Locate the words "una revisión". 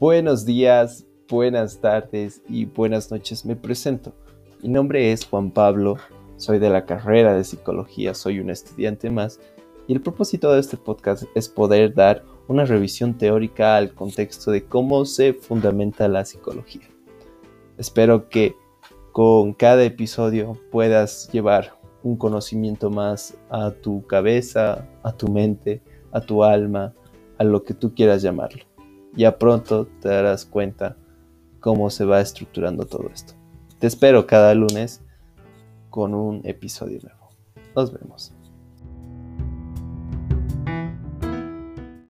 12.48-13.18